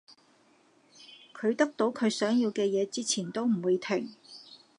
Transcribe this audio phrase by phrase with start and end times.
[1.31, 4.09] 佢得到佢想要嘅嘢之前都唔會停